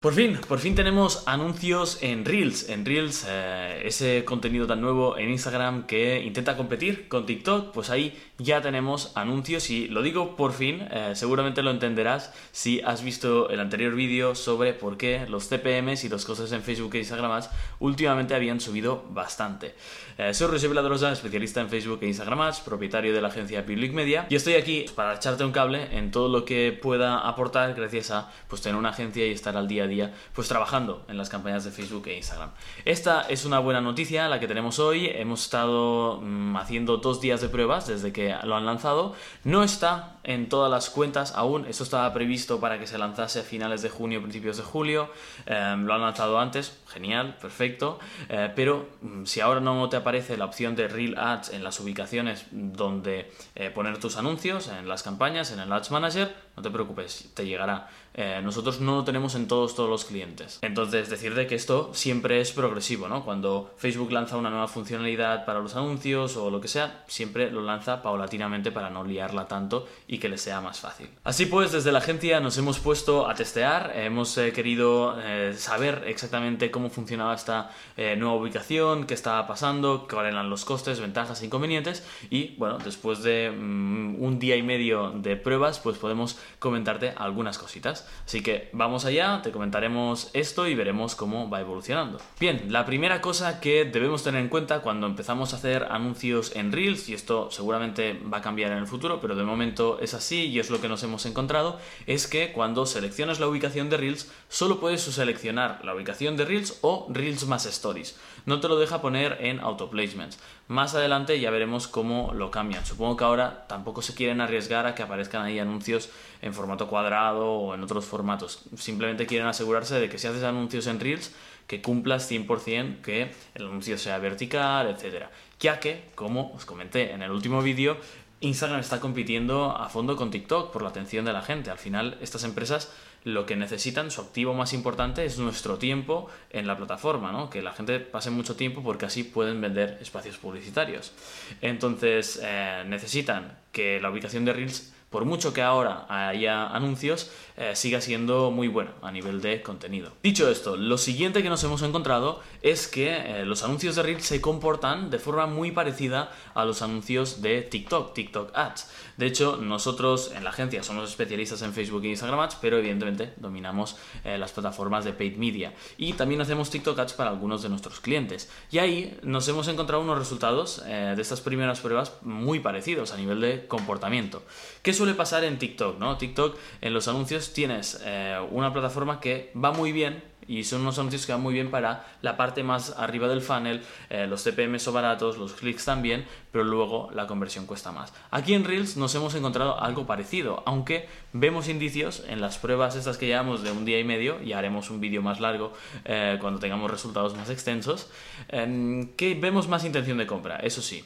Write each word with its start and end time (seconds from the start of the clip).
Por 0.00 0.14
fin, 0.14 0.38
por 0.46 0.60
fin 0.60 0.76
tenemos 0.76 1.24
anuncios 1.26 2.00
en 2.02 2.24
Reels. 2.24 2.68
En 2.68 2.86
Reels, 2.86 3.26
eh, 3.28 3.82
ese 3.84 4.24
contenido 4.24 4.64
tan 4.68 4.80
nuevo 4.80 5.18
en 5.18 5.28
Instagram 5.28 5.88
que 5.88 6.22
intenta 6.22 6.56
competir 6.56 7.08
con 7.08 7.26
TikTok, 7.26 7.72
pues 7.72 7.90
ahí 7.90 8.16
ya 8.38 8.62
tenemos 8.62 9.10
anuncios 9.16 9.70
y 9.70 9.88
lo 9.88 10.02
digo 10.02 10.36
por 10.36 10.52
fin, 10.52 10.86
eh, 10.92 11.14
seguramente 11.14 11.64
lo 11.64 11.72
entenderás 11.72 12.32
si 12.52 12.80
has 12.82 13.02
visto 13.02 13.50
el 13.50 13.58
anterior 13.58 13.92
vídeo 13.96 14.36
sobre 14.36 14.72
por 14.72 14.98
qué 14.98 15.26
los 15.28 15.48
CPMs 15.48 16.04
y 16.04 16.08
los 16.08 16.24
costes 16.24 16.52
en 16.52 16.62
Facebook 16.62 16.94
e 16.94 16.98
Instagram 16.98 17.32
Ads 17.32 17.50
últimamente 17.80 18.36
habían 18.36 18.60
subido 18.60 19.04
bastante. 19.10 19.74
Eh, 20.16 20.32
soy 20.32 20.46
José 20.46 20.68
Viladrosa, 20.68 21.10
especialista 21.10 21.60
en 21.60 21.70
Facebook 21.70 21.98
e 22.02 22.06
Instagram 22.06 22.42
Ads, 22.42 22.60
propietario 22.60 23.12
de 23.12 23.20
la 23.20 23.28
agencia 23.28 23.66
Public 23.66 23.92
Media 23.92 24.28
y 24.30 24.36
estoy 24.36 24.54
aquí 24.54 24.86
para 24.94 25.16
echarte 25.16 25.44
un 25.44 25.50
cable 25.50 25.88
en 25.98 26.12
todo 26.12 26.28
lo 26.28 26.44
que 26.44 26.70
pueda 26.80 27.18
aportar 27.18 27.74
gracias 27.74 28.12
a 28.12 28.30
pues, 28.46 28.62
tener 28.62 28.78
una 28.78 28.90
agencia 28.90 29.26
y 29.26 29.32
estar 29.32 29.56
al 29.56 29.66
día 29.66 29.87
día 29.88 30.14
pues 30.34 30.48
trabajando 30.48 31.04
en 31.08 31.16
las 31.16 31.28
campañas 31.28 31.64
de 31.64 31.70
Facebook 31.70 32.06
e 32.06 32.16
Instagram. 32.16 32.50
Esta 32.84 33.22
es 33.22 33.44
una 33.44 33.58
buena 33.58 33.80
noticia, 33.80 34.28
la 34.28 34.40
que 34.40 34.46
tenemos 34.46 34.78
hoy. 34.78 35.06
Hemos 35.06 35.42
estado 35.42 36.20
mm, 36.20 36.56
haciendo 36.56 36.98
dos 36.98 37.20
días 37.20 37.40
de 37.40 37.48
pruebas 37.48 37.86
desde 37.86 38.12
que 38.12 38.34
lo 38.44 38.56
han 38.56 38.66
lanzado. 38.66 39.14
No 39.44 39.62
está 39.62 40.18
en 40.24 40.48
todas 40.48 40.70
las 40.70 40.90
cuentas 40.90 41.32
aún, 41.34 41.64
eso 41.66 41.84
estaba 41.84 42.12
previsto 42.12 42.60
para 42.60 42.78
que 42.78 42.86
se 42.86 42.98
lanzase 42.98 43.40
a 43.40 43.42
finales 43.42 43.82
de 43.82 43.88
junio, 43.88 44.20
principios 44.20 44.58
de 44.58 44.62
julio. 44.62 45.10
Em, 45.46 45.84
lo 45.84 45.94
han 45.94 46.02
lanzado 46.02 46.38
antes, 46.38 46.78
genial, 46.86 47.36
perfecto. 47.40 47.98
Eh, 48.28 48.52
pero 48.54 48.88
mm, 49.00 49.24
si 49.24 49.40
ahora 49.40 49.60
no 49.60 49.88
te 49.88 49.96
aparece 49.96 50.36
la 50.36 50.44
opción 50.44 50.76
de 50.76 50.88
Real 50.88 51.16
Ads 51.16 51.54
en 51.54 51.64
las 51.64 51.80
ubicaciones 51.80 52.46
donde 52.50 53.32
eh, 53.54 53.70
poner 53.70 53.98
tus 53.98 54.16
anuncios, 54.16 54.68
en 54.68 54.88
las 54.88 55.02
campañas, 55.02 55.50
en 55.50 55.60
el 55.60 55.72
Ads 55.72 55.90
Manager, 55.90 56.34
no 56.56 56.62
te 56.62 56.70
preocupes, 56.70 57.30
te 57.34 57.46
llegará. 57.46 57.88
Eh, 58.14 58.40
nosotros 58.42 58.80
no 58.80 58.96
lo 58.96 59.04
tenemos 59.04 59.34
en 59.34 59.46
todos, 59.46 59.76
todos 59.78 59.88
los 59.88 60.04
clientes. 60.06 60.58
Entonces, 60.62 61.08
decirte 61.08 61.46
que 61.46 61.54
esto 61.54 61.90
siempre 61.94 62.40
es 62.40 62.50
progresivo, 62.50 63.06
¿no? 63.06 63.24
Cuando 63.24 63.72
Facebook 63.76 64.10
lanza 64.10 64.36
una 64.36 64.50
nueva 64.50 64.66
funcionalidad 64.66 65.44
para 65.44 65.60
los 65.60 65.76
anuncios 65.76 66.36
o 66.36 66.50
lo 66.50 66.60
que 66.60 66.66
sea, 66.66 67.04
siempre 67.06 67.52
lo 67.52 67.60
lanza 67.60 68.02
paulatinamente 68.02 68.72
para 68.72 68.90
no 68.90 69.04
liarla 69.04 69.46
tanto 69.46 69.86
y 70.08 70.18
que 70.18 70.28
le 70.28 70.36
sea 70.36 70.60
más 70.60 70.80
fácil. 70.80 71.08
Así 71.22 71.46
pues, 71.46 71.70
desde 71.70 71.92
la 71.92 71.98
agencia 71.98 72.40
nos 72.40 72.58
hemos 72.58 72.80
puesto 72.80 73.30
a 73.30 73.36
testear, 73.36 73.92
hemos 73.94 74.36
eh, 74.36 74.52
querido 74.52 75.16
eh, 75.22 75.54
saber 75.56 76.02
exactamente 76.08 76.72
cómo 76.72 76.90
funcionaba 76.90 77.36
esta 77.36 77.70
nueva 77.96 78.34
ubicación, 78.34 79.06
qué 79.06 79.14
estaba 79.14 79.46
pasando, 79.46 80.08
cuáles 80.10 80.32
eran 80.32 80.50
los 80.50 80.64
costes, 80.64 81.00
ventajas 81.00 81.40
e 81.42 81.46
inconvenientes 81.46 82.04
y, 82.30 82.56
bueno, 82.56 82.78
después 82.78 83.22
de 83.22 83.52
mm, 83.52 84.20
un 84.20 84.38
día 84.40 84.56
y 84.56 84.62
medio 84.62 85.12
de 85.12 85.36
pruebas, 85.36 85.78
pues 85.78 85.98
podemos 85.98 86.36
comentarte 86.58 87.12
algunas 87.16 87.58
cositas. 87.58 88.08
Así 88.26 88.42
que 88.42 88.70
vamos 88.72 89.04
allá, 89.04 89.40
te 89.42 89.52
comentaremos 89.68 90.30
esto 90.32 90.66
y 90.66 90.74
veremos 90.74 91.14
cómo 91.14 91.50
va 91.50 91.60
evolucionando. 91.60 92.18
Bien, 92.40 92.72
la 92.72 92.86
primera 92.86 93.20
cosa 93.20 93.60
que 93.60 93.84
debemos 93.84 94.24
tener 94.24 94.40
en 94.40 94.48
cuenta 94.48 94.80
cuando 94.80 95.06
empezamos 95.06 95.52
a 95.52 95.56
hacer 95.56 95.88
anuncios 95.90 96.56
en 96.56 96.72
Reels, 96.72 97.10
y 97.10 97.14
esto 97.14 97.50
seguramente 97.50 98.18
va 98.32 98.38
a 98.38 98.40
cambiar 98.40 98.72
en 98.72 98.78
el 98.78 98.86
futuro, 98.86 99.20
pero 99.20 99.36
de 99.36 99.44
momento 99.44 99.98
es 100.00 100.14
así 100.14 100.46
y 100.46 100.58
es 100.58 100.70
lo 100.70 100.80
que 100.80 100.88
nos 100.88 101.02
hemos 101.02 101.26
encontrado, 101.26 101.78
es 102.06 102.26
que 102.26 102.52
cuando 102.52 102.86
seleccionas 102.86 103.40
la 103.40 103.48
ubicación 103.48 103.90
de 103.90 103.98
Reels, 103.98 104.32
solo 104.48 104.80
puedes 104.80 105.02
seleccionar 105.02 105.84
la 105.84 105.94
ubicación 105.94 106.38
de 106.38 106.46
Reels 106.46 106.78
o 106.80 107.06
Reels 107.10 107.46
más 107.46 107.66
Stories. 107.66 108.18
No 108.46 108.60
te 108.60 108.68
lo 108.68 108.78
deja 108.78 109.02
poner 109.02 109.36
en 109.42 109.60
Auto 109.60 109.90
Placements. 109.90 110.38
Más 110.68 110.94
adelante 110.94 111.38
ya 111.38 111.50
veremos 111.50 111.86
cómo 111.86 112.32
lo 112.32 112.50
cambian. 112.50 112.86
Supongo 112.86 113.16
que 113.18 113.24
ahora 113.24 113.66
tampoco 113.68 114.00
se 114.00 114.14
quieren 114.14 114.40
arriesgar 114.40 114.86
a 114.86 114.94
que 114.94 115.02
aparezcan 115.02 115.42
ahí 115.42 115.58
anuncios 115.58 116.08
en 116.40 116.54
formato 116.54 116.88
cuadrado 116.88 117.50
o 117.52 117.74
en 117.74 117.82
otros 117.82 118.06
formatos. 118.06 118.64
Simplemente 118.76 119.26
quieren 119.26 119.48
asegurarse 119.58 119.98
de 119.98 120.08
que 120.08 120.18
si 120.18 120.26
haces 120.26 120.44
anuncios 120.44 120.86
en 120.86 121.00
Reels, 121.00 121.32
que 121.66 121.82
cumplas 121.82 122.30
100% 122.30 123.02
que 123.02 123.30
el 123.54 123.66
anuncio 123.66 123.98
sea 123.98 124.18
vertical, 124.18 124.88
etc. 124.88 125.26
Ya 125.60 125.80
que, 125.80 126.04
como 126.14 126.52
os 126.54 126.64
comenté 126.64 127.12
en 127.12 127.22
el 127.22 127.30
último 127.30 127.60
vídeo, 127.60 127.98
Instagram 128.40 128.80
está 128.80 129.00
compitiendo 129.00 129.76
a 129.76 129.88
fondo 129.88 130.16
con 130.16 130.30
TikTok 130.30 130.72
por 130.72 130.82
la 130.82 130.90
atención 130.90 131.24
de 131.24 131.32
la 131.32 131.42
gente. 131.42 131.70
Al 131.70 131.78
final, 131.78 132.16
estas 132.20 132.44
empresas 132.44 132.92
lo 133.24 133.46
que 133.46 133.56
necesitan, 133.56 134.10
su 134.12 134.20
activo 134.20 134.54
más 134.54 134.72
importante 134.72 135.24
es 135.24 135.38
nuestro 135.38 135.76
tiempo 135.76 136.30
en 136.50 136.66
la 136.66 136.76
plataforma, 136.76 137.32
¿no? 137.32 137.50
Que 137.50 137.62
la 137.62 137.72
gente 137.72 137.98
pase 137.98 138.30
mucho 138.30 138.54
tiempo 138.54 138.82
porque 138.82 139.06
así 139.06 139.24
pueden 139.24 139.60
vender 139.60 139.98
espacios 140.00 140.38
publicitarios. 140.38 141.12
Entonces, 141.60 142.40
eh, 142.42 142.84
necesitan 142.86 143.58
que 143.72 144.00
la 144.00 144.10
ubicación 144.10 144.44
de 144.44 144.52
Reels 144.52 144.94
por 145.10 145.24
mucho 145.24 145.52
que 145.52 145.62
ahora 145.62 146.06
haya 146.08 146.66
anuncios, 146.66 147.30
eh, 147.56 147.74
siga 147.74 148.00
siendo 148.00 148.50
muy 148.50 148.68
bueno 148.68 148.92
a 149.02 149.10
nivel 149.10 149.40
de 149.40 149.62
contenido. 149.62 150.12
Dicho 150.22 150.48
esto, 150.50 150.76
lo 150.76 150.98
siguiente 150.98 151.42
que 151.42 151.48
nos 151.48 151.64
hemos 151.64 151.82
encontrado 151.82 152.40
es 152.62 152.88
que 152.88 153.16
eh, 153.16 153.44
los 153.44 153.64
anuncios 153.64 153.96
de 153.96 154.02
Reels 154.02 154.24
se 154.24 154.40
comportan 154.40 155.10
de 155.10 155.18
forma 155.18 155.46
muy 155.46 155.72
parecida 155.72 156.30
a 156.54 156.64
los 156.64 156.82
anuncios 156.82 157.40
de 157.40 157.62
TikTok, 157.62 158.14
TikTok 158.14 158.56
Ads. 158.56 158.90
De 159.16 159.26
hecho, 159.26 159.56
nosotros 159.56 160.30
en 160.36 160.44
la 160.44 160.50
agencia 160.50 160.82
somos 160.82 161.08
especialistas 161.10 161.62
en 161.62 161.72
Facebook 161.72 162.04
e 162.04 162.10
Instagram 162.10 162.40
Ads, 162.40 162.56
pero 162.60 162.78
evidentemente 162.78 163.32
dominamos 163.38 163.96
eh, 164.24 164.36
las 164.38 164.52
plataformas 164.52 165.04
de 165.04 165.14
paid 165.14 165.36
media 165.36 165.72
y 165.96 166.12
también 166.12 166.40
hacemos 166.42 166.70
TikTok 166.70 166.98
Ads 166.98 167.14
para 167.14 167.30
algunos 167.30 167.62
de 167.62 167.70
nuestros 167.70 168.00
clientes. 168.00 168.50
Y 168.70 168.78
ahí 168.78 169.18
nos 169.22 169.48
hemos 169.48 169.68
encontrado 169.68 170.02
unos 170.02 170.18
resultados 170.18 170.84
de 170.84 171.20
estas 171.20 171.40
primeras 171.40 171.80
pruebas 171.80 172.12
muy 172.22 172.60
parecidos 172.60 173.12
a 173.12 173.16
nivel 173.16 173.40
de 173.40 173.66
comportamiento. 173.66 174.42
¿Qué 174.82 174.92
suele 174.98 175.14
pasar 175.14 175.44
en 175.44 175.58
TikTok? 175.58 176.00
¿no? 176.00 176.16
TikTok 176.18 176.58
en 176.80 176.92
los 176.92 177.06
anuncios 177.06 177.52
tienes 177.52 178.02
eh, 178.04 178.36
una 178.50 178.72
plataforma 178.72 179.20
que 179.20 179.52
va 179.54 179.70
muy 179.70 179.92
bien 179.92 180.24
y 180.48 180.64
son 180.64 180.80
unos 180.80 180.98
anuncios 180.98 181.24
que 181.24 181.32
van 181.32 181.40
muy 181.40 181.54
bien 181.54 181.70
para 181.70 182.04
la 182.20 182.36
parte 182.36 182.64
más 182.64 182.94
arriba 182.98 183.28
del 183.28 183.42
funnel, 183.42 183.82
eh, 184.10 184.26
los 184.26 184.42
CPM 184.42 184.80
son 184.80 184.94
baratos, 184.94 185.36
los 185.36 185.52
clics 185.52 185.84
también, 185.84 186.24
pero 186.50 186.64
luego 186.64 187.10
la 187.12 187.26
conversión 187.26 187.66
cuesta 187.66 187.92
más. 187.92 188.12
Aquí 188.30 188.54
en 188.54 188.64
Reels 188.64 188.96
nos 188.96 189.14
hemos 189.14 189.34
encontrado 189.34 189.78
algo 189.80 190.06
parecido, 190.06 190.62
aunque 190.66 191.06
vemos 191.32 191.68
indicios 191.68 192.24
en 192.26 192.40
las 192.40 192.56
pruebas 192.58 192.96
estas 192.96 193.18
que 193.18 193.26
llevamos 193.26 193.62
de 193.62 193.70
un 193.70 193.84
día 193.84 194.00
y 194.00 194.04
medio, 194.04 194.42
y 194.42 194.54
haremos 194.54 194.90
un 194.90 195.00
vídeo 195.00 195.22
más 195.22 195.38
largo 195.38 195.74
eh, 196.06 196.38
cuando 196.40 196.58
tengamos 196.58 196.90
resultados 196.90 197.36
más 197.36 197.50
extensos, 197.50 198.10
que 198.48 199.38
vemos 199.38 199.68
más 199.68 199.84
intención 199.84 200.16
de 200.16 200.26
compra, 200.26 200.56
eso 200.56 200.80
sí, 200.80 201.04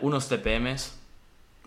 unos 0.00 0.28
CPMs 0.28 1.05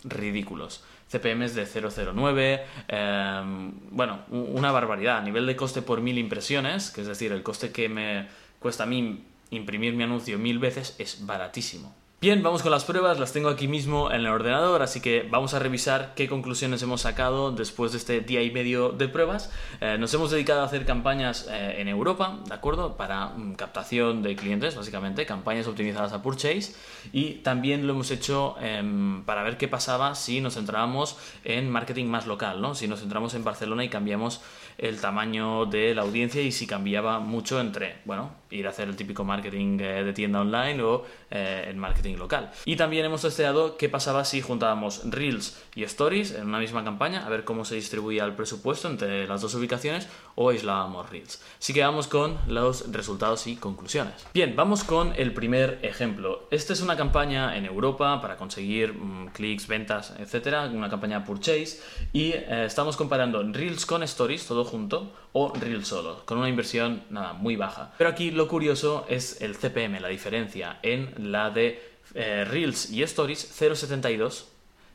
ridículos. 0.04 0.84
CPMs 1.10 1.54
de 1.54 1.66
009, 1.66 2.64
em, 2.88 3.72
bueno, 3.90 4.20
una 4.30 4.70
barbaridad. 4.70 5.18
A 5.18 5.22
nivel 5.22 5.46
de 5.46 5.56
coste 5.56 5.82
por 5.82 6.00
mil 6.00 6.18
impresiones, 6.18 6.90
que 6.90 7.00
es 7.00 7.06
decir, 7.06 7.32
el 7.32 7.42
coste 7.42 7.72
que 7.72 7.88
me 7.88 8.28
cuesta 8.60 8.84
a 8.84 8.86
mí 8.86 9.24
imprimir 9.50 9.94
mi 9.94 10.04
anuncio 10.04 10.38
mil 10.38 10.58
veces, 10.58 10.94
es 10.98 11.26
baratísimo. 11.26 11.94
Bien, 12.22 12.42
vamos 12.42 12.60
con 12.60 12.70
las 12.70 12.84
pruebas, 12.84 13.18
las 13.18 13.32
tengo 13.32 13.48
aquí 13.48 13.66
mismo 13.66 14.10
en 14.10 14.20
el 14.20 14.26
ordenador, 14.26 14.82
así 14.82 15.00
que 15.00 15.26
vamos 15.30 15.54
a 15.54 15.58
revisar 15.58 16.12
qué 16.14 16.28
conclusiones 16.28 16.82
hemos 16.82 17.00
sacado 17.00 17.50
después 17.50 17.92
de 17.92 17.98
este 17.98 18.20
día 18.20 18.42
y 18.42 18.50
medio 18.50 18.90
de 18.90 19.08
pruebas. 19.08 19.50
Eh, 19.80 19.96
nos 19.98 20.12
hemos 20.12 20.30
dedicado 20.30 20.60
a 20.60 20.64
hacer 20.64 20.84
campañas 20.84 21.48
eh, 21.50 21.76
en 21.78 21.88
Europa, 21.88 22.38
¿de 22.46 22.52
acuerdo? 22.52 22.98
Para 22.98 23.28
mm, 23.28 23.54
captación 23.54 24.22
de 24.22 24.36
clientes, 24.36 24.76
básicamente, 24.76 25.24
campañas 25.24 25.66
optimizadas 25.66 26.12
a 26.12 26.20
purchase, 26.20 26.74
y 27.10 27.36
también 27.36 27.86
lo 27.86 27.94
hemos 27.94 28.10
hecho 28.10 28.54
em, 28.60 29.24
para 29.24 29.42
ver 29.42 29.56
qué 29.56 29.66
pasaba 29.66 30.14
si 30.14 30.42
nos 30.42 30.56
centrábamos 30.56 31.16
en 31.44 31.70
marketing 31.70 32.04
más 32.04 32.26
local, 32.26 32.60
¿no? 32.60 32.74
Si 32.74 32.86
nos 32.86 33.00
centramos 33.00 33.32
en 33.32 33.44
Barcelona 33.44 33.82
y 33.82 33.88
cambiamos 33.88 34.42
el 34.80 35.00
tamaño 35.00 35.66
de 35.66 35.94
la 35.94 36.02
audiencia 36.02 36.40
y 36.40 36.52
si 36.52 36.66
cambiaba 36.66 37.20
mucho 37.20 37.60
entre, 37.60 37.98
bueno, 38.04 38.32
ir 38.50 38.66
a 38.66 38.70
hacer 38.70 38.88
el 38.88 38.96
típico 38.96 39.24
marketing 39.24 39.78
eh, 39.80 40.02
de 40.02 40.12
tienda 40.12 40.40
online 40.40 40.82
o 40.82 41.04
el 41.30 41.76
marketing 41.76 42.16
local. 42.16 42.50
Y 42.64 42.74
también 42.74 43.04
hemos 43.04 43.22
testeado 43.22 43.76
qué 43.76 43.88
pasaba 43.88 44.24
si 44.24 44.40
juntábamos 44.40 45.02
Reels 45.04 45.62
y 45.76 45.84
Stories 45.84 46.32
en 46.32 46.48
una 46.48 46.58
misma 46.58 46.82
campaña, 46.82 47.24
a 47.24 47.28
ver 47.28 47.44
cómo 47.44 47.64
se 47.64 47.76
distribuía 47.76 48.24
el 48.24 48.34
presupuesto 48.34 48.88
entre 48.88 49.28
las 49.28 49.40
dos 49.42 49.54
ubicaciones 49.54 50.08
o 50.34 50.50
aislábamos 50.50 51.08
Reels. 51.08 51.40
Así 51.58 51.72
que 51.72 51.82
vamos 51.82 52.08
con 52.08 52.38
los 52.48 52.90
resultados 52.90 53.46
y 53.46 53.56
conclusiones. 53.56 54.26
Bien, 54.34 54.54
vamos 54.56 54.82
con 54.82 55.12
el 55.16 55.32
primer 55.32 55.78
ejemplo. 55.82 56.48
Esta 56.50 56.72
es 56.72 56.80
una 56.80 56.96
campaña 56.96 57.56
en 57.56 57.66
Europa 57.66 58.20
para 58.20 58.36
conseguir 58.36 58.94
mm, 58.94 59.28
clics, 59.28 59.68
ventas, 59.68 60.14
etcétera, 60.18 60.66
una 60.66 60.90
campaña 60.90 61.24
purchase 61.24 61.80
y 62.12 62.32
eh, 62.32 62.64
estamos 62.66 62.96
comparando 62.96 63.42
Reels 63.42 63.86
con 63.86 64.02
Stories 64.02 64.46
todo 64.46 64.64
junto 64.70 65.12
o 65.32 65.52
Reels 65.52 65.88
solo, 65.88 66.24
con 66.24 66.38
una 66.38 66.48
inversión 66.48 67.02
nada 67.10 67.32
muy 67.32 67.56
baja. 67.56 67.92
Pero 67.98 68.10
aquí 68.10 68.30
lo 68.30 68.48
curioso 68.48 69.04
es 69.08 69.40
el 69.42 69.56
CPM, 69.56 70.00
la 70.00 70.08
diferencia 70.08 70.78
en 70.82 71.32
la 71.32 71.50
de 71.50 71.82
eh, 72.14 72.44
Reels 72.44 72.90
y 72.90 73.02
Stories 73.02 73.60
0,72 73.60 74.44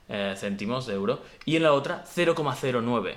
eh, 0.07 0.35
céntimos 0.37 0.85
de 0.85 0.93
euro 0.93 1.21
y 1.45 1.55
en 1.55 1.63
la 1.63 1.73
otra 1.73 2.03
0,09 2.05 3.15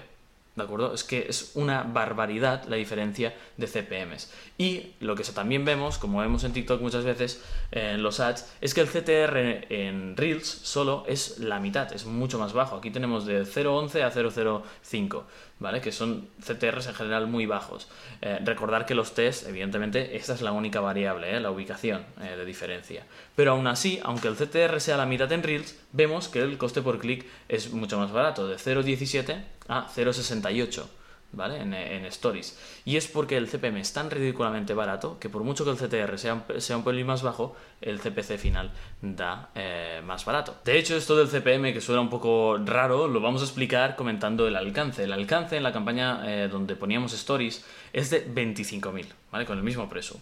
¿De 0.58 0.64
acuerdo? 0.64 0.93
Es 0.93 1.05
que 1.05 1.26
es 1.28 1.52
una 1.55 1.84
barbaridad 1.84 2.64
la 2.64 2.75
diferencia 2.75 3.32
de 3.56 3.66
CPMs. 3.69 4.31
Y 4.58 4.94
lo 4.99 5.14
que 5.14 5.22
también 5.22 5.64
vemos, 5.64 5.99
como 5.99 6.20
vemos 6.20 6.43
en 6.43 6.52
TikTok 6.52 6.81
muchas 6.81 7.05
veces, 7.05 7.43
en 7.70 8.02
los 8.02 8.19
ads, 8.19 8.52
es 8.60 8.75
que 8.75 8.81
el 8.81 8.88
CTR 8.88 9.72
en 9.72 10.16
Reels 10.16 10.49
solo 10.49 11.05
es 11.06 11.38
la 11.38 11.60
mitad, 11.60 11.93
es 11.93 12.06
mucho 12.06 12.40
más 12.40 12.52
bajo. 12.52 12.76
Aquí 12.76 12.90
tenemos 12.90 13.25
de 13.25 13.44
0.11 13.44 14.02
a 14.02 14.12
0.05. 14.12 15.22
¿vale? 15.58 15.81
Que 15.81 15.93
son 15.93 16.28
CTRs 16.40 16.87
en 16.87 16.94
general 16.94 17.26
muy 17.26 17.46
bajos. 17.46 17.88
Eh, 18.20 18.38
recordar 18.44 18.87
que 18.87 18.94
los 18.94 19.14
test, 19.14 19.46
evidentemente, 19.49 20.16
esta 20.16 20.34
es 20.34 20.43
la 20.43 20.52
única 20.52 20.81
variable, 20.81 21.37
¿eh? 21.37 21.40
la 21.40 21.50
ubicación 21.50 22.04
eh, 22.20 22.37
de 22.37 22.44
diferencia. 22.44 23.04
Pero 23.34 23.52
aún 23.52 23.66
así, 23.66 24.00
aunque 24.02 24.28
el 24.28 24.37
CTR 24.37 24.81
sea 24.81 24.96
la 24.96 25.06
mitad 25.06 25.31
en 25.32 25.43
Reels, 25.43 25.76
vemos 25.93 26.28
que 26.28 26.40
el 26.40 26.58
coste 26.58 26.82
por 26.82 26.99
clic 26.99 27.26
es 27.49 27.72
mucho 27.72 27.99
más 27.99 28.12
barato, 28.12 28.49
de 28.49 28.56
0.17 28.56 29.43
a 29.69 29.88
0.68. 29.88 30.87
¿vale? 31.32 31.61
En, 31.61 32.05
Stories. 32.06 32.59
Y 32.85 32.97
es 32.97 33.06
porque 33.06 33.37
el 33.37 33.49
CPM 33.49 33.81
es 33.81 33.93
tan 33.93 34.11
ridículamente 34.11 34.75
barato 34.75 35.19
que 35.19 35.29
por 35.29 35.44
mucho 35.44 35.65
que 35.65 35.70
el 35.70 35.76
CTR 35.76 36.19
sea 36.19 36.35
un, 36.35 36.61
sea 36.61 36.76
un 36.76 36.85
pelín 36.85 37.06
más 37.06 37.23
bajo, 37.23 37.56
el 37.81 38.00
CPC 38.00 38.38
final 38.38 38.70
da 39.03 39.50
eh, 39.55 40.00
más 40.05 40.25
barato. 40.25 40.56
De 40.65 40.79
hecho, 40.79 40.97
esto 40.97 41.17
del 41.17 41.29
CPM, 41.29 41.73
que 41.73 41.81
suena 41.81 42.00
un 42.00 42.11
poco 42.11 42.59
raro, 42.65 43.09
lo 43.09 43.20
vamos 43.20 43.43
a 43.43 43.44
explicar 43.44 43.97
comentando 43.97 44.47
el 44.47 44.56
alcance. 44.56 45.05
El 45.05 45.12
alcance 45.12 45.56
en 45.56 45.62
la 45.62 45.73
campaña 45.73 46.23
eh, 46.25 46.49
donde 46.49 46.76
poníamos 46.76 47.12
Stories 47.12 47.64
es 47.93 48.11
de 48.11 48.26
25.000, 48.26 49.06
¿vale? 49.31 49.47
Con 49.47 49.59
el 49.59 49.64
mismo 49.64 49.88
precio, 49.88 50.17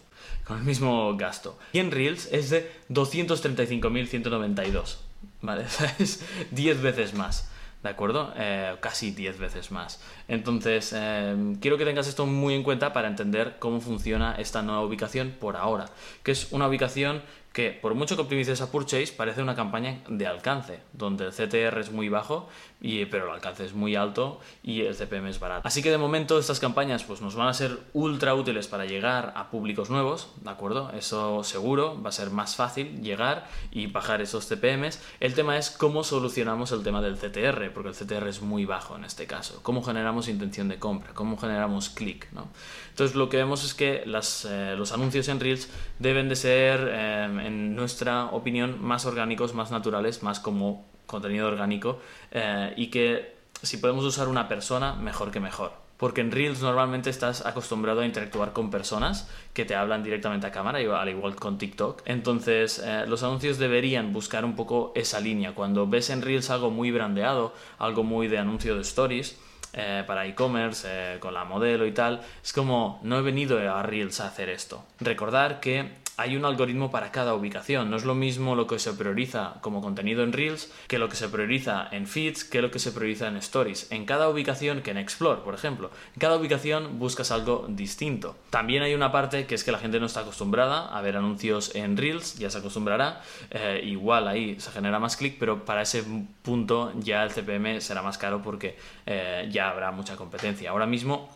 con 0.44 0.58
el 0.58 0.64
mismo 0.64 1.16
gasto. 1.16 1.58
Y 1.72 1.78
en 1.78 1.90
Reels 1.90 2.28
es 2.32 2.50
de 2.50 2.70
235.192, 2.90 4.96
¿vale? 5.42 5.64
es 5.98 6.24
10 6.50 6.82
veces 6.82 7.14
más. 7.14 7.50
¿De 7.82 7.88
acuerdo? 7.88 8.32
Eh, 8.36 8.76
casi 8.80 9.10
10 9.10 9.38
veces 9.38 9.70
más. 9.70 10.00
Entonces, 10.28 10.92
eh, 10.94 11.56
quiero 11.60 11.78
que 11.78 11.84
tengas 11.84 12.08
esto 12.08 12.26
muy 12.26 12.54
en 12.54 12.62
cuenta 12.62 12.92
para 12.92 13.08
entender 13.08 13.56
cómo 13.58 13.80
funciona 13.80 14.34
esta 14.38 14.62
nueva 14.62 14.82
ubicación 14.82 15.34
por 15.38 15.56
ahora, 15.56 15.86
que 16.22 16.32
es 16.32 16.52
una 16.52 16.68
ubicación 16.68 17.22
que 17.56 17.70
por 17.70 17.94
mucho 17.94 18.16
que 18.16 18.20
optimices 18.20 18.60
a 18.60 18.70
Purchase 18.70 19.14
parece 19.16 19.40
una 19.40 19.54
campaña 19.54 20.02
de 20.10 20.26
alcance, 20.26 20.80
donde 20.92 21.24
el 21.24 21.32
CTR 21.32 21.80
es 21.80 21.90
muy 21.90 22.10
bajo, 22.10 22.50
y, 22.82 23.06
pero 23.06 23.24
el 23.24 23.30
alcance 23.30 23.64
es 23.64 23.72
muy 23.72 23.96
alto 23.96 24.40
y 24.62 24.82
el 24.82 24.94
CPM 24.94 25.30
es 25.30 25.40
barato. 25.40 25.66
Así 25.66 25.82
que 25.82 25.90
de 25.90 25.96
momento 25.96 26.38
estas 26.38 26.60
campañas 26.60 27.04
pues, 27.04 27.22
nos 27.22 27.34
van 27.34 27.48
a 27.48 27.54
ser 27.54 27.78
ultra 27.94 28.34
útiles 28.34 28.68
para 28.68 28.84
llegar 28.84 29.32
a 29.36 29.50
públicos 29.50 29.88
nuevos, 29.88 30.28
¿de 30.42 30.50
acuerdo? 30.50 30.92
Eso 30.92 31.42
seguro, 31.44 31.98
va 32.02 32.10
a 32.10 32.12
ser 32.12 32.28
más 32.28 32.56
fácil 32.56 33.00
llegar 33.00 33.48
y 33.70 33.86
bajar 33.86 34.20
esos 34.20 34.46
CPMs. 34.46 35.00
El 35.20 35.32
tema 35.32 35.56
es 35.56 35.70
cómo 35.70 36.04
solucionamos 36.04 36.72
el 36.72 36.82
tema 36.82 37.00
del 37.00 37.16
CTR, 37.16 37.72
porque 37.72 37.88
el 37.88 37.94
CTR 37.94 38.28
es 38.28 38.42
muy 38.42 38.66
bajo 38.66 38.96
en 38.96 39.04
este 39.04 39.26
caso. 39.26 39.60
Cómo 39.62 39.82
generamos 39.82 40.28
intención 40.28 40.68
de 40.68 40.78
compra, 40.78 41.14
cómo 41.14 41.38
generamos 41.38 41.88
clic, 41.88 42.30
¿no? 42.32 42.48
Entonces 42.90 43.14
lo 43.14 43.28
que 43.28 43.36
vemos 43.36 43.62
es 43.62 43.74
que 43.74 44.04
las, 44.06 44.46
eh, 44.46 44.74
los 44.74 44.90
anuncios 44.92 45.28
en 45.28 45.38
Reels 45.38 45.68
deben 45.98 46.30
de 46.30 46.36
ser, 46.36 46.88
eh, 46.90 47.45
en 47.46 47.74
nuestra 47.74 48.26
opinión, 48.26 48.82
más 48.82 49.06
orgánicos, 49.06 49.54
más 49.54 49.70
naturales, 49.70 50.22
más 50.22 50.40
como 50.40 50.84
contenido 51.06 51.46
orgánico 51.46 52.00
eh, 52.32 52.74
y 52.76 52.88
que 52.88 53.36
si 53.62 53.76
podemos 53.78 54.04
usar 54.04 54.28
una 54.28 54.48
persona, 54.48 54.94
mejor 54.94 55.30
que 55.30 55.40
mejor. 55.40 55.72
Porque 55.96 56.20
en 56.20 56.30
Reels 56.30 56.60
normalmente 56.60 57.08
estás 57.08 57.46
acostumbrado 57.46 58.00
a 58.00 58.06
interactuar 58.06 58.52
con 58.52 58.70
personas 58.70 59.30
que 59.54 59.64
te 59.64 59.74
hablan 59.74 60.02
directamente 60.02 60.46
a 60.46 60.52
cámara, 60.52 60.78
al 60.78 61.08
igual 61.08 61.36
con 61.36 61.56
TikTok. 61.56 62.02
Entonces, 62.04 62.84
los 63.06 63.22
anuncios 63.22 63.56
deberían 63.56 64.12
buscar 64.12 64.44
un 64.44 64.56
poco 64.56 64.92
esa 64.94 65.20
línea. 65.20 65.54
Cuando 65.54 65.86
ves 65.86 66.10
en 66.10 66.20
Reels 66.20 66.50
algo 66.50 66.70
muy 66.70 66.90
brandeado, 66.90 67.54
algo 67.78 68.04
muy 68.04 68.28
de 68.28 68.36
anuncio 68.36 68.74
de 68.74 68.82
stories, 68.82 69.38
eh, 69.78 70.04
para 70.06 70.26
e-commerce, 70.26 70.88
eh, 70.88 71.18
con 71.18 71.34
la 71.34 71.44
modelo 71.44 71.84
y 71.84 71.92
tal, 71.92 72.22
es 72.42 72.54
como 72.54 72.98
no 73.02 73.18
he 73.18 73.22
venido 73.22 73.58
a 73.58 73.82
Reels 73.82 74.20
a 74.20 74.28
hacer 74.28 74.48
esto. 74.48 74.82
Recordar 75.00 75.60
que 75.60 75.90
hay 76.16 76.36
un 76.36 76.44
algoritmo 76.44 76.90
para 76.90 77.12
cada 77.12 77.34
ubicación. 77.34 77.90
No 77.90 77.96
es 77.96 78.04
lo 78.04 78.14
mismo 78.14 78.54
lo 78.54 78.66
que 78.66 78.78
se 78.78 78.92
prioriza 78.92 79.54
como 79.60 79.82
contenido 79.82 80.22
en 80.22 80.32
Reels 80.32 80.72
que 80.88 80.98
lo 80.98 81.08
que 81.08 81.16
se 81.16 81.28
prioriza 81.28 81.88
en 81.90 82.06
Feeds, 82.06 82.44
que 82.44 82.62
lo 82.62 82.70
que 82.70 82.78
se 82.78 82.92
prioriza 82.92 83.28
en 83.28 83.36
Stories. 83.36 83.90
En 83.90 84.06
cada 84.06 84.28
ubicación, 84.28 84.82
que 84.82 84.90
en 84.90 84.98
Explore, 84.98 85.42
por 85.42 85.54
ejemplo, 85.54 85.90
en 86.14 86.20
cada 86.20 86.36
ubicación 86.36 86.98
buscas 86.98 87.30
algo 87.30 87.66
distinto. 87.68 88.36
También 88.50 88.82
hay 88.82 88.94
una 88.94 89.12
parte 89.12 89.46
que 89.46 89.54
es 89.54 89.64
que 89.64 89.72
la 89.72 89.78
gente 89.78 90.00
no 90.00 90.06
está 90.06 90.20
acostumbrada 90.20 90.96
a 90.96 91.00
ver 91.02 91.16
anuncios 91.16 91.74
en 91.74 91.96
Reels, 91.96 92.38
ya 92.38 92.50
se 92.50 92.58
acostumbrará. 92.58 93.20
Eh, 93.50 93.82
igual 93.84 94.28
ahí 94.28 94.58
se 94.58 94.70
genera 94.70 94.98
más 94.98 95.16
clic, 95.16 95.36
pero 95.38 95.64
para 95.64 95.82
ese 95.82 96.04
punto 96.42 96.92
ya 96.98 97.24
el 97.24 97.30
CPM 97.30 97.80
será 97.80 98.02
más 98.02 98.16
caro 98.16 98.42
porque 98.42 98.78
eh, 99.04 99.48
ya 99.50 99.70
habrá 99.70 99.90
mucha 99.90 100.16
competencia. 100.16 100.70
Ahora 100.70 100.86
mismo 100.86 101.35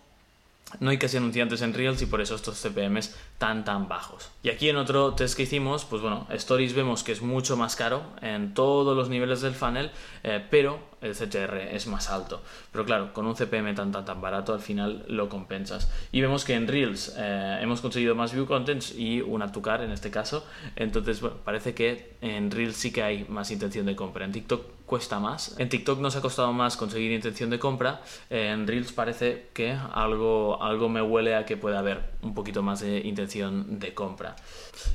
no 0.78 0.90
hay 0.90 0.98
casi 0.98 1.16
anunciantes 1.16 1.62
en 1.62 1.74
Reels 1.74 2.00
y 2.02 2.06
por 2.06 2.20
eso 2.20 2.34
estos 2.34 2.60
CPMs 2.60 3.16
tan 3.38 3.64
tan 3.64 3.88
bajos. 3.88 4.30
Y 4.42 4.50
aquí 4.50 4.68
en 4.68 4.76
otro 4.76 5.14
test 5.14 5.36
que 5.36 5.42
hicimos, 5.42 5.84
pues 5.84 6.02
bueno, 6.02 6.26
Stories 6.30 6.74
vemos 6.74 7.02
que 7.02 7.12
es 7.12 7.22
mucho 7.22 7.56
más 7.56 7.76
caro 7.76 8.02
en 8.22 8.54
todos 8.54 8.96
los 8.96 9.08
niveles 9.08 9.40
del 9.40 9.54
funnel, 9.54 9.90
eh, 10.22 10.44
pero 10.50 10.89
el 11.00 11.14
CTR 11.14 11.56
es 11.72 11.86
más 11.86 12.10
alto. 12.10 12.42
Pero 12.72 12.84
claro, 12.84 13.12
con 13.12 13.26
un 13.26 13.34
CPM 13.34 13.74
tan 13.74 13.92
tan 13.92 14.04
tan 14.04 14.20
barato 14.20 14.52
al 14.52 14.60
final 14.60 15.04
lo 15.08 15.28
compensas. 15.28 15.90
Y 16.12 16.20
vemos 16.20 16.44
que 16.44 16.54
en 16.54 16.68
Reels 16.68 17.14
eh, 17.16 17.58
hemos 17.60 17.80
conseguido 17.80 18.14
más 18.14 18.32
view 18.32 18.46
contents 18.46 18.94
y 18.96 19.20
un 19.20 19.42
Atucar 19.42 19.82
en 19.82 19.90
este 19.90 20.10
caso. 20.10 20.46
Entonces, 20.76 21.20
bueno, 21.20 21.36
parece 21.44 21.74
que 21.74 22.16
en 22.20 22.50
Reels 22.50 22.76
sí 22.76 22.92
que 22.92 23.02
hay 23.02 23.24
más 23.28 23.50
intención 23.50 23.86
de 23.86 23.96
compra. 23.96 24.24
En 24.24 24.32
TikTok 24.32 24.80
cuesta 24.90 25.20
más. 25.20 25.54
En 25.60 25.68
TikTok 25.68 26.00
nos 26.00 26.16
ha 26.16 26.20
costado 26.20 26.52
más 26.52 26.76
conseguir 26.76 27.12
intención 27.12 27.48
de 27.48 27.60
compra. 27.60 28.02
En 28.28 28.66
Reels 28.66 28.92
parece 28.92 29.46
que 29.54 29.78
algo, 29.92 30.60
algo 30.60 30.88
me 30.88 31.00
huele 31.00 31.36
a 31.36 31.46
que 31.46 31.56
puede 31.56 31.76
haber 31.76 32.10
un 32.22 32.34
poquito 32.34 32.60
más 32.62 32.80
de 32.80 32.98
intención 32.98 33.78
de 33.78 33.94
compra. 33.94 34.34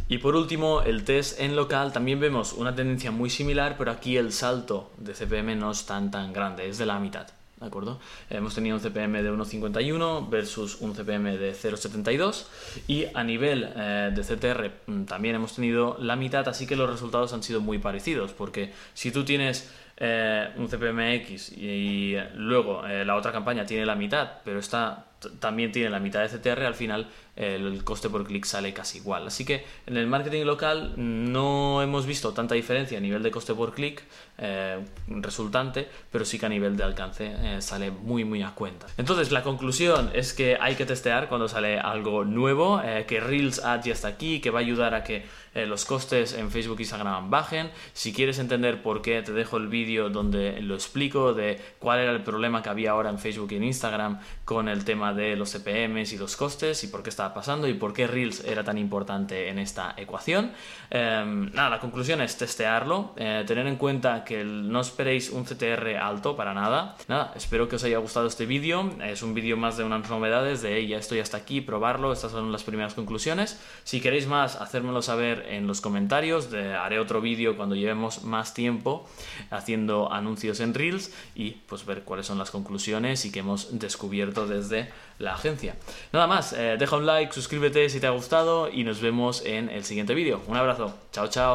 Y 0.09 0.17
por 0.17 0.35
último, 0.35 0.81
el 0.81 1.05
test 1.05 1.39
en 1.39 1.55
local 1.55 1.93
también 1.93 2.19
vemos 2.19 2.51
una 2.51 2.75
tendencia 2.75 3.11
muy 3.11 3.29
similar, 3.29 3.75
pero 3.77 3.89
aquí 3.89 4.17
el 4.17 4.33
salto 4.33 4.91
de 4.97 5.13
CPM 5.13 5.55
no 5.55 5.71
es 5.71 5.85
tan 5.95 6.11
tan 6.11 6.33
grande, 6.33 6.67
es 6.67 6.77
de 6.77 6.85
la 6.85 6.99
mitad. 6.99 7.27
¿De 7.59 7.67
acuerdo? 7.67 8.01
Hemos 8.29 8.53
tenido 8.53 8.75
un 8.75 8.81
CPM 8.81 9.23
de 9.23 9.31
1,51 9.31 10.29
versus 10.29 10.81
un 10.81 10.93
CPM 10.93 11.37
de 11.37 11.53
0,72 11.53 12.47
y 12.85 13.05
a 13.13 13.23
nivel 13.23 13.71
eh, 13.77 14.11
de 14.13 14.21
CTR 14.21 14.71
mm, 14.87 15.05
también 15.05 15.35
hemos 15.35 15.55
tenido 15.55 15.95
la 16.01 16.17
mitad, 16.17 16.45
así 16.49 16.67
que 16.67 16.75
los 16.75 16.89
resultados 16.89 17.31
han 17.31 17.43
sido 17.43 17.61
muy 17.61 17.79
parecidos, 17.79 18.33
porque 18.33 18.73
si 18.93 19.09
tú 19.11 19.23
tienes 19.23 19.71
eh, 19.95 20.49
un 20.57 20.67
CPMX 20.67 21.53
y, 21.53 22.17
luego 22.33 22.85
eh, 22.85 23.05
la 23.05 23.15
otra 23.15 23.31
campaña 23.31 23.65
tiene 23.65 23.85
la 23.85 23.95
mitad, 23.95 24.33
pero 24.43 24.59
esta 24.59 25.05
también 25.39 25.71
tiene 25.71 25.89
la 25.89 25.99
mitad 25.99 26.21
de 26.21 26.37
CTR, 26.37 26.63
al 26.63 26.75
final 26.75 27.07
el 27.35 27.83
coste 27.83 28.09
por 28.09 28.25
clic 28.25 28.45
sale 28.45 28.73
casi 28.73 28.99
igual. 28.99 29.27
Así 29.27 29.43
que 29.43 29.65
en 29.85 29.97
el 29.97 30.07
marketing 30.07 30.45
local 30.45 30.93
no 30.95 31.81
hemos 31.81 32.05
visto 32.05 32.33
tanta 32.33 32.55
diferencia 32.55 32.97
a 32.97 33.01
nivel 33.01 33.23
de 33.23 33.31
coste 33.31 33.53
por 33.53 33.73
clic 33.73 34.03
eh, 34.37 34.79
resultante, 35.07 35.87
pero 36.11 36.23
sí 36.23 36.39
que 36.39 36.45
a 36.45 36.49
nivel 36.49 36.77
de 36.77 36.83
alcance 36.83 37.33
eh, 37.37 37.61
sale 37.61 37.91
muy 37.91 38.23
muy 38.23 38.41
a 38.41 38.51
cuenta. 38.51 38.87
Entonces 38.97 39.31
la 39.31 39.43
conclusión 39.43 40.11
es 40.13 40.33
que 40.33 40.57
hay 40.59 40.75
que 40.75 40.85
testear 40.85 41.27
cuando 41.27 41.49
sale 41.49 41.77
algo 41.77 42.23
nuevo, 42.23 42.81
eh, 42.81 43.05
que 43.05 43.19
Reels 43.19 43.63
Ads 43.63 43.85
ya 43.85 43.93
está 43.93 44.07
aquí, 44.07 44.39
que 44.39 44.49
va 44.49 44.59
a 44.59 44.61
ayudar 44.61 44.93
a 44.93 45.03
que 45.03 45.25
los 45.55 45.85
costes 45.85 46.33
en 46.33 46.51
Facebook 46.51 46.79
e 46.79 46.81
Instagram 46.81 47.29
bajen. 47.29 47.71
Si 47.93 48.11
quieres 48.11 48.39
entender 48.39 48.81
por 48.81 49.01
qué, 49.01 49.21
te 49.21 49.31
dejo 49.31 49.55
el 49.55 49.69
vídeo 49.69 50.09
donde 50.09 50.61
lo 50.61 50.75
explico 50.75 51.33
de 51.33 51.61
cuál 51.79 51.99
era 51.99 52.11
el 52.11 52.23
problema 52.23 52.61
que 52.61 52.67
había 52.67 52.91
ahora 52.91 53.09
en 53.09 53.17
Facebook 53.17 53.53
y 53.53 53.55
en 53.55 53.63
Instagram 53.63 54.19
con 54.43 54.67
el 54.67 54.83
tema 54.83 55.04
de 55.13 55.35
los 55.35 55.51
CPMs 55.51 56.13
y 56.13 56.17
los 56.17 56.35
costes 56.35 56.83
y 56.83 56.87
por 56.87 57.03
qué 57.03 57.09
está 57.09 57.33
pasando 57.33 57.67
y 57.67 57.73
por 57.73 57.93
qué 57.93 58.07
Reels 58.07 58.43
era 58.43 58.63
tan 58.63 58.77
importante 58.77 59.49
en 59.49 59.59
esta 59.59 59.93
ecuación. 59.97 60.51
Em, 60.89 61.51
nada, 61.53 61.69
la 61.69 61.79
conclusión 61.79 62.21
es 62.21 62.37
testearlo, 62.37 63.13
eh, 63.17 63.43
tener 63.47 63.67
en 63.67 63.75
cuenta 63.75 64.23
que 64.23 64.43
no 64.43 64.81
esperéis 64.81 65.29
un 65.29 65.45
CTR 65.45 65.97
alto 65.97 66.35
para 66.35 66.53
nada. 66.53 66.95
Nada, 67.07 67.33
espero 67.35 67.67
que 67.67 67.75
os 67.75 67.83
haya 67.83 67.97
gustado 67.97 68.27
este 68.27 68.45
vídeo. 68.45 68.89
Es 69.03 69.23
un 69.23 69.33
vídeo 69.33 69.57
más 69.57 69.77
de 69.77 69.83
unas 69.83 70.09
novedades 70.09 70.61
de 70.61 70.85
ya 70.87 70.97
estoy 70.97 71.19
hasta 71.19 71.37
aquí, 71.37 71.61
probarlo. 71.61 72.13
Estas 72.13 72.31
son 72.31 72.51
las 72.51 72.63
primeras 72.63 72.93
conclusiones. 72.93 73.59
Si 73.83 74.01
queréis 74.01 74.27
más, 74.27 74.55
hacérmelo 74.61 75.01
saber 75.01 75.45
en 75.49 75.67
los 75.67 75.81
comentarios. 75.81 76.49
haré 76.53 76.99
otro 76.99 77.21
vídeo 77.21 77.57
cuando 77.57 77.75
llevemos 77.75 78.23
más 78.23 78.53
tiempo 78.53 79.07
haciendo 79.49 80.11
anuncios 80.11 80.59
en 80.59 80.73
Reels 80.73 81.11
y 81.35 81.51
pues 81.51 81.85
ver 81.85 82.03
cuáles 82.03 82.27
son 82.27 82.37
las 82.37 82.51
conclusiones 82.51 83.25
y 83.25 83.31
que 83.31 83.39
hemos 83.39 83.79
descubierto 83.79 84.47
desde 84.47 84.89
la 85.19 85.33
agencia. 85.33 85.75
Nada 86.11 86.27
más, 86.27 86.53
eh, 86.53 86.75
deja 86.77 86.97
un 86.97 87.05
like, 87.05 87.33
suscríbete 87.33 87.89
si 87.89 87.99
te 87.99 88.07
ha 88.07 88.11
gustado 88.11 88.69
y 88.69 88.83
nos 88.83 89.01
vemos 89.01 89.43
en 89.45 89.69
el 89.69 89.83
siguiente 89.83 90.13
vídeo. 90.13 90.41
Un 90.47 90.57
abrazo, 90.57 90.93
chao 91.11 91.27
chao. 91.27 91.53